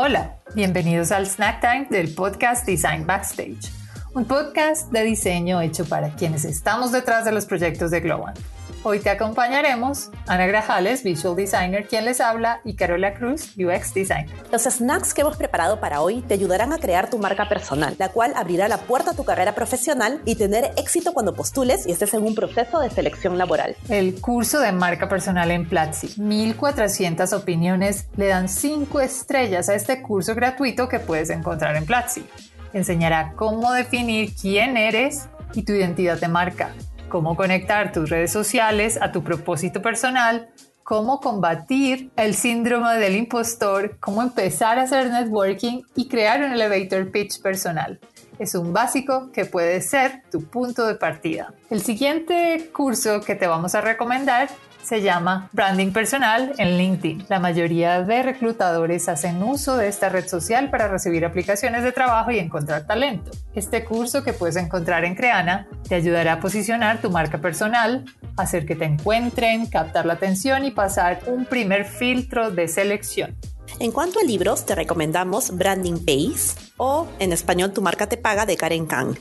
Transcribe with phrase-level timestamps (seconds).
[0.00, 3.58] Hola, bienvenidos al Snack Time del podcast Design Backstage,
[4.14, 8.38] un podcast de diseño hecho para quienes estamos detrás de los proyectos de Globant.
[8.84, 14.30] Hoy te acompañaremos Ana Grajales, Visual Designer, quien les habla, y Carola Cruz, UX Designer.
[14.52, 18.10] Los snacks que hemos preparado para hoy te ayudarán a crear tu marca personal, la
[18.10, 22.14] cual abrirá la puerta a tu carrera profesional y tener éxito cuando postules y estés
[22.14, 23.74] en un proceso de selección laboral.
[23.88, 26.20] El curso de marca personal en Platzi.
[26.20, 32.24] 1400 opiniones le dan 5 estrellas a este curso gratuito que puedes encontrar en Platzi.
[32.72, 36.70] Enseñará cómo definir quién eres y tu identidad de marca
[37.08, 40.48] cómo conectar tus redes sociales a tu propósito personal,
[40.82, 47.10] cómo combatir el síndrome del impostor, cómo empezar a hacer networking y crear un elevator
[47.10, 47.98] pitch personal.
[48.38, 51.52] Es un básico que puede ser tu punto de partida.
[51.70, 54.48] El siguiente curso que te vamos a recomendar
[54.88, 57.26] se llama Branding Personal en LinkedIn.
[57.28, 62.30] La mayoría de reclutadores hacen uso de esta red social para recibir aplicaciones de trabajo
[62.30, 63.30] y encontrar talento.
[63.54, 68.06] Este curso que puedes encontrar en Creana te ayudará a posicionar tu marca personal,
[68.38, 73.36] hacer que te encuentren, captar la atención y pasar un primer filtro de selección.
[73.80, 78.46] En cuanto a libros, te recomendamos Branding Pace o en español Tu marca te paga
[78.46, 79.16] de Karen Kang.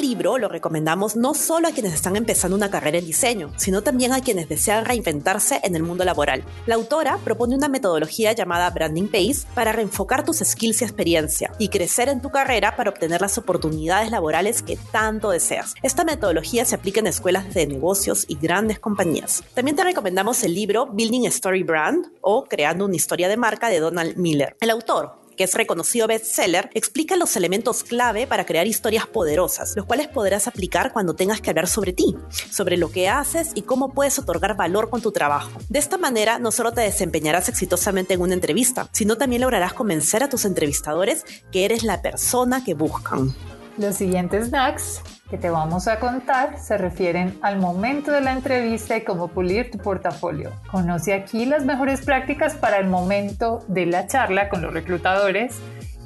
[0.00, 4.12] Libro lo recomendamos no solo a quienes están empezando una carrera en diseño, sino también
[4.12, 6.44] a quienes desean reinventarse en el mundo laboral.
[6.66, 11.68] La autora propone una metodología llamada Branding Pace para reenfocar tus skills y experiencia y
[11.68, 15.74] crecer en tu carrera para obtener las oportunidades laborales que tanto deseas.
[15.82, 19.42] Esta metodología se aplica en escuelas de negocios y grandes compañías.
[19.54, 23.68] También te recomendamos el libro Building a Story Brand o Creando una historia de marca
[23.68, 24.56] de Donald Miller.
[24.60, 29.84] El autor, que es reconocido bestseller, explica los elementos clave para crear historias poderosas, los
[29.84, 32.16] cuales podrás aplicar cuando tengas que hablar sobre ti,
[32.50, 35.50] sobre lo que haces y cómo puedes otorgar valor con tu trabajo.
[35.68, 40.22] De esta manera, no solo te desempeñarás exitosamente en una entrevista, sino también lograrás convencer
[40.22, 43.34] a tus entrevistadores que eres la persona que buscan.
[43.78, 48.96] Los siguientes snacks que te vamos a contar se refieren al momento de la entrevista
[48.96, 50.52] y cómo pulir tu portafolio.
[50.70, 55.58] Conoce aquí las mejores prácticas para el momento de la charla con los reclutadores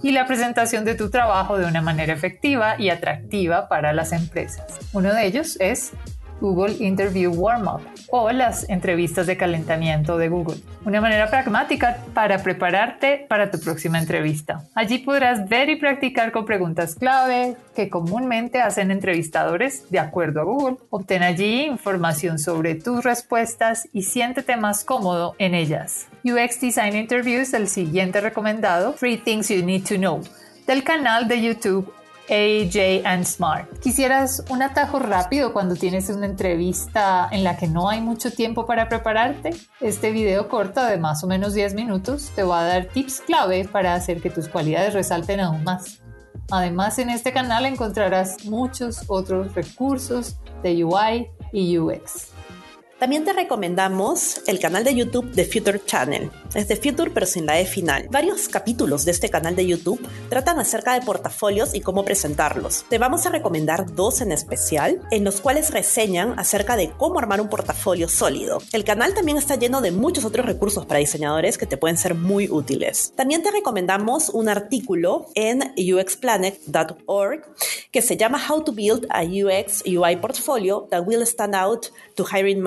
[0.03, 4.78] y la presentación de tu trabajo de una manera efectiva y atractiva para las empresas.
[4.92, 5.92] Uno de ellos es
[6.41, 10.56] Google Interview Warm-Up o las entrevistas de calentamiento de Google.
[10.84, 14.65] Una manera pragmática para prepararte para tu próxima entrevista.
[14.75, 20.45] Allí podrás ver y practicar con preguntas clave que comúnmente hacen entrevistadores de acuerdo a
[20.45, 20.77] Google.
[20.91, 26.09] Obtén allí información sobre tus respuestas y siéntete más cómodo en ellas.
[26.25, 30.22] UX Design Interviews, el siguiente recomendado, Three Things You Need to Know,
[30.67, 31.93] del canal de YouTube
[32.30, 33.68] AJ and Smart.
[33.80, 38.66] ¿Quisieras un atajo rápido cuando tienes una entrevista en la que no hay mucho tiempo
[38.66, 39.50] para prepararte?
[39.80, 43.66] Este video corto de más o menos 10 minutos te va a dar tips clave
[43.66, 46.00] para hacer que tus cualidades resalten aún más.
[46.52, 52.40] Además, en este canal encontrarás muchos otros recursos de UI y UX.
[53.00, 56.31] También te recomendamos el canal de YouTube de Future Channel.
[56.55, 58.06] Es de Future pero sin la E final.
[58.11, 62.84] Varios capítulos de este canal de YouTube tratan acerca de portafolios y cómo presentarlos.
[62.91, 67.41] Te vamos a recomendar dos en especial, en los cuales reseñan acerca de cómo armar
[67.41, 68.60] un portafolio sólido.
[68.71, 72.15] El canal también está lleno de muchos otros recursos para diseñadores que te pueden ser
[72.15, 73.15] muy útiles.
[73.16, 77.47] También te recomendamos un artículo en uxplanet.org
[77.91, 82.25] que se llama How to Build a UX UI Portfolio that will stand out to
[82.25, 82.60] hiring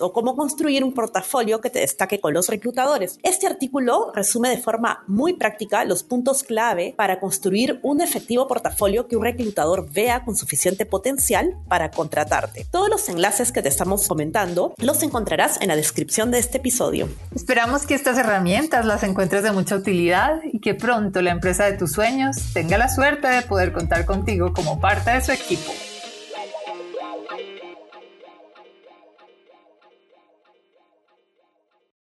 [0.00, 3.18] o cómo construir un portafolio que te destaque con los reclutadores.
[3.22, 9.08] Este artículo resume de forma muy práctica los puntos clave para construir un efectivo portafolio
[9.08, 12.66] que un reclutador vea con suficiente potencial para contratarte.
[12.70, 17.08] Todos los enlaces que te estamos comentando los encontrarás en la descripción de este episodio.
[17.34, 21.76] Esperamos que estas herramientas las encuentres de mucha utilidad y que pronto la empresa de
[21.76, 25.72] tus sueños tenga la suerte de poder contar contigo como parte de su equipo.